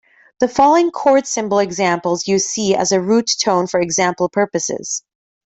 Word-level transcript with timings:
The 0.39 0.47
following 0.47 0.89
chord 0.89 1.27
symbol 1.27 1.59
examples 1.59 2.27
use 2.27 2.47
C 2.49 2.75
as 2.75 2.91
a 2.91 2.99
root 2.99 3.29
tone 3.39 3.67
for 3.67 3.79
example 3.79 4.29
purposes. 4.29 5.03